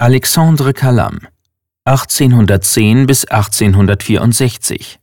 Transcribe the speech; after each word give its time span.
Alexandre 0.00 0.72
Calam 0.74 1.26
1810 1.84 3.08
bis 3.08 3.24
1864 3.24 5.00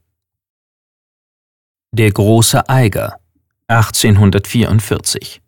Der 1.92 2.12
große 2.12 2.70
Eiger 2.70 3.20
1844 3.68 5.42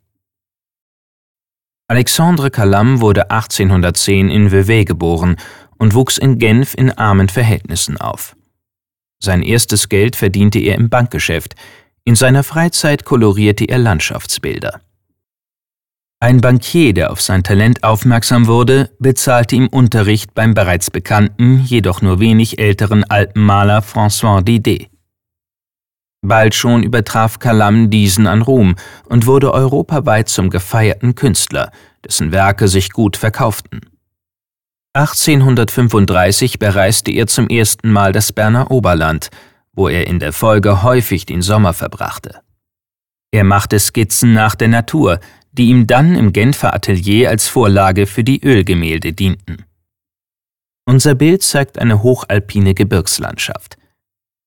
Alexandre 1.87 2.51
Calam 2.51 2.99
wurde 2.99 3.31
1810 3.31 4.29
in 4.29 4.51
Vevey 4.51 4.83
geboren 4.83 5.37
und 5.77 5.93
wuchs 5.93 6.17
in 6.17 6.39
Genf 6.39 6.73
in 6.73 6.91
armen 6.91 7.29
Verhältnissen 7.29 7.95
auf. 7.95 8.35
Sein 9.23 9.43
erstes 9.43 9.87
Geld 9.87 10.17
verdiente 10.17 10.59
er 10.59 10.75
im 10.75 10.89
Bankgeschäft, 10.89 11.55
in 12.03 12.15
seiner 12.15 12.43
Freizeit 12.43 13.05
kolorierte 13.05 13.63
er 13.63 13.77
Landschaftsbilder. 13.77 14.81
Ein 16.19 16.41
Bankier, 16.41 16.95
der 16.95 17.11
auf 17.11 17.21
sein 17.21 17.43
Talent 17.43 17.83
aufmerksam 17.83 18.47
wurde, 18.47 18.89
bezahlte 18.97 19.55
ihm 19.55 19.67
Unterricht 19.67 20.33
beim 20.33 20.55
bereits 20.55 20.89
bekannten, 20.89 21.63
jedoch 21.63 22.01
nur 22.01 22.19
wenig 22.19 22.57
älteren 22.57 23.03
Alpenmaler 23.03 23.83
François 23.83 24.41
Didet. 24.41 24.89
Bald 26.23 26.55
schon 26.55 26.81
übertraf 26.81 27.37
Calam 27.37 27.91
diesen 27.91 28.25
an 28.25 28.41
Ruhm 28.41 28.75
und 29.05 29.27
wurde 29.27 29.53
europaweit 29.53 30.27
zum 30.27 30.49
gefeierten 30.49 31.13
Künstler, 31.13 31.71
dessen 32.03 32.31
Werke 32.31 32.67
sich 32.67 32.89
gut 32.89 33.15
verkauften. 33.15 33.81
1835 34.93 36.57
bereiste 36.57 37.11
er 37.11 37.27
zum 37.27 37.47
ersten 37.47 37.91
Mal 37.91 38.11
das 38.11 38.33
Berner 38.33 38.71
Oberland, 38.71 39.29
wo 39.73 39.87
er 39.87 40.07
in 40.07 40.17
der 40.17 40.33
Folge 40.33 40.81
häufig 40.81 41.27
den 41.27 41.43
Sommer 41.43 41.73
verbrachte. 41.73 42.41
Er 43.31 43.43
machte 43.43 43.79
Skizzen 43.79 44.33
nach 44.33 44.55
der 44.55 44.69
Natur, 44.69 45.19
die 45.51 45.69
ihm 45.69 45.87
dann 45.87 46.15
im 46.15 46.33
Genfer 46.33 46.73
Atelier 46.73 47.29
als 47.29 47.47
Vorlage 47.47 48.07
für 48.07 48.23
die 48.23 48.43
Ölgemälde 48.43 49.13
dienten. 49.13 49.65
Unser 50.85 51.15
Bild 51.15 51.43
zeigt 51.43 51.79
eine 51.79 52.03
hochalpine 52.03 52.73
Gebirgslandschaft. 52.73 53.77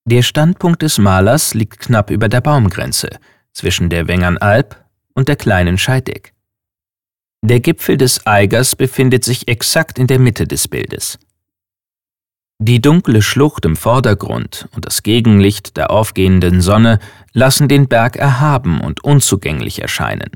Der 0.07 0.23
Standpunkt 0.23 0.83
des 0.83 0.99
Malers 0.99 1.53
liegt 1.53 1.79
knapp 1.79 2.11
über 2.11 2.29
der 2.29 2.41
Baumgrenze, 2.41 3.11
zwischen 3.53 3.91
der 3.91 4.09
Wengernalb 4.09 4.83
und 5.15 5.29
der 5.29 5.37
kleinen 5.37 5.77
Scheideck. 5.77 6.33
Der 7.43 7.61
Gipfel 7.61 7.97
des 7.97 8.27
Eigers 8.27 8.77
befindet 8.77 9.25
sich 9.25 9.49
exakt 9.49 9.99
in 9.99 10.07
der 10.07 10.19
Mitte 10.19 10.47
des 10.47 10.69
Bildes. 10.69 11.19
Die 12.63 12.83
dunkle 12.83 13.23
Schlucht 13.23 13.65
im 13.65 13.75
Vordergrund 13.75 14.69
und 14.73 14.85
das 14.85 15.03
Gegenlicht 15.03 15.79
der 15.79 15.91
aufgehenden 15.91 16.61
Sonne 16.61 16.99
lassen 17.33 17.69
den 17.69 17.89
Berg 17.89 18.17
erhaben 18.17 18.83
und 18.83 19.03
unzugänglich 19.03 19.81
erscheinen. 19.81 20.31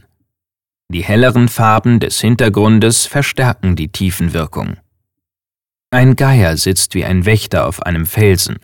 Die 0.88 1.04
helleren 1.04 1.48
Farben 1.48 2.00
des 2.00 2.18
Hintergrundes 2.22 3.04
verstärken 3.04 3.76
die 3.76 3.88
Tiefenwirkung. 3.88 4.78
Ein 5.90 6.16
Geier 6.16 6.56
sitzt 6.56 6.94
wie 6.94 7.04
ein 7.04 7.26
Wächter 7.26 7.66
auf 7.66 7.82
einem 7.82 8.06
Felsen. 8.06 8.56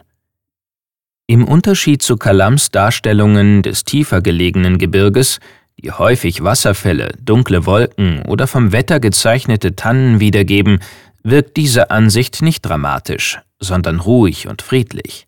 Im 1.26 1.44
Unterschied 1.44 2.00
zu 2.00 2.16
Kalams 2.16 2.70
Darstellungen 2.70 3.62
des 3.62 3.84
tiefer 3.84 4.22
gelegenen 4.22 4.78
Gebirges, 4.78 5.38
die 5.78 5.92
häufig 5.92 6.42
Wasserfälle, 6.42 7.12
dunkle 7.20 7.66
Wolken 7.66 8.22
oder 8.22 8.46
vom 8.46 8.72
Wetter 8.72 9.00
gezeichnete 9.00 9.76
Tannen 9.76 10.18
wiedergeben, 10.18 10.80
wirkt 11.22 11.58
diese 11.58 11.90
Ansicht 11.90 12.40
nicht 12.40 12.62
dramatisch, 12.62 13.38
sondern 13.60 14.00
ruhig 14.00 14.48
und 14.48 14.62
friedlich. 14.62 15.26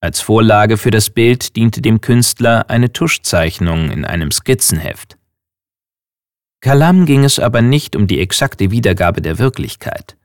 Als 0.00 0.20
Vorlage 0.20 0.76
für 0.76 0.90
das 0.90 1.10
Bild 1.10 1.56
diente 1.56 1.80
dem 1.80 2.00
Künstler 2.00 2.68
eine 2.68 2.92
Tuschzeichnung 2.92 3.90
in 3.90 4.04
einem 4.04 4.30
Skizzenheft. 4.30 5.16
Kalam 6.60 7.06
ging 7.06 7.24
es 7.24 7.38
aber 7.38 7.62
nicht 7.62 7.96
um 7.96 8.06
die 8.06 8.20
exakte 8.20 8.70
Wiedergabe 8.70 9.22
der 9.22 9.38
Wirklichkeit. 9.38 10.16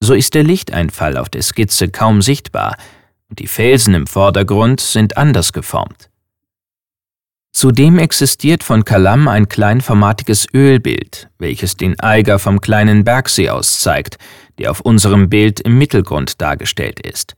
So 0.00 0.14
ist 0.14 0.34
der 0.34 0.42
Lichteinfall 0.42 1.16
auf 1.16 1.28
der 1.28 1.42
Skizze 1.42 1.88
kaum 1.88 2.22
sichtbar 2.22 2.76
und 3.28 3.38
die 3.38 3.46
Felsen 3.46 3.94
im 3.94 4.06
Vordergrund 4.06 4.80
sind 4.80 5.16
anders 5.16 5.52
geformt. 5.52 6.10
Zudem 7.52 7.98
existiert 7.98 8.64
von 8.64 8.84
Kalam 8.84 9.28
ein 9.28 9.46
kleinformatiges 9.46 10.46
Ölbild, 10.54 11.28
welches 11.38 11.76
den 11.76 12.00
Eiger 12.00 12.38
vom 12.38 12.60
kleinen 12.60 13.04
Bergsee 13.04 13.50
aus 13.50 13.80
zeigt, 13.80 14.16
der 14.58 14.70
auf 14.70 14.80
unserem 14.80 15.28
Bild 15.28 15.60
im 15.60 15.78
Mittelgrund 15.78 16.40
dargestellt 16.40 17.00
ist. 17.00 17.34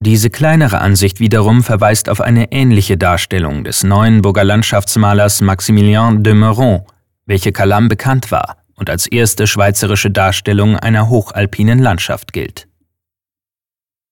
Diese 0.00 0.28
kleinere 0.28 0.80
Ansicht 0.80 1.20
wiederum 1.20 1.62
verweist 1.62 2.08
auf 2.08 2.20
eine 2.20 2.52
ähnliche 2.52 2.98
Darstellung 2.98 3.64
des 3.64 3.84
Neuenburger 3.84 4.44
Landschaftsmalers 4.44 5.40
Maximilien 5.40 6.22
de 6.22 6.34
Meuron, 6.34 6.82
welche 7.26 7.52
Calam 7.52 7.88
bekannt 7.88 8.30
war 8.30 8.58
und 8.74 8.90
als 8.90 9.06
erste 9.06 9.46
schweizerische 9.46 10.10
Darstellung 10.10 10.76
einer 10.76 11.08
hochalpinen 11.08 11.78
Landschaft 11.78 12.32
gilt. 12.32 12.68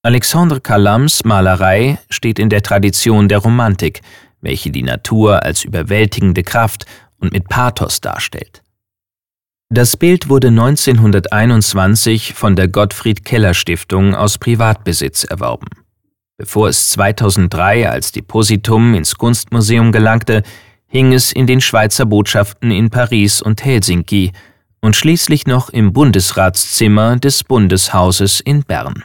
Alexandre 0.02 0.60
Calams 0.60 1.24
Malerei 1.24 1.98
steht 2.10 2.38
in 2.38 2.48
der 2.48 2.62
Tradition 2.62 3.28
der 3.28 3.38
Romantik, 3.38 4.00
welche 4.40 4.70
die 4.70 4.82
Natur 4.82 5.42
als 5.44 5.64
überwältigende 5.64 6.42
Kraft 6.42 6.86
und 7.18 7.32
mit 7.32 7.48
Pathos 7.48 8.00
darstellt. 8.00 8.61
Das 9.74 9.96
Bild 9.96 10.28
wurde 10.28 10.48
1921 10.48 12.34
von 12.34 12.56
der 12.56 12.68
Gottfried 12.68 13.24
Keller 13.24 13.54
Stiftung 13.54 14.14
aus 14.14 14.36
Privatbesitz 14.36 15.24
erworben. 15.24 15.66
Bevor 16.36 16.68
es 16.68 16.90
2003 16.90 17.88
als 17.88 18.12
Depositum 18.12 18.92
ins 18.92 19.16
Kunstmuseum 19.16 19.90
gelangte, 19.90 20.42
hing 20.88 21.14
es 21.14 21.32
in 21.32 21.46
den 21.46 21.62
Schweizer 21.62 22.04
Botschaften 22.04 22.70
in 22.70 22.90
Paris 22.90 23.40
und 23.40 23.64
Helsinki 23.64 24.32
und 24.82 24.94
schließlich 24.94 25.46
noch 25.46 25.70
im 25.70 25.94
Bundesratszimmer 25.94 27.16
des 27.16 27.42
Bundeshauses 27.42 28.40
in 28.40 28.64
Bern. 28.64 29.04